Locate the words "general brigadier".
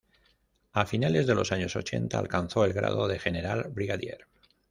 3.19-4.25